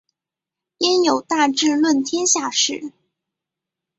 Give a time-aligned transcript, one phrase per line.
[0.79, 2.91] 焉有大智论天下事！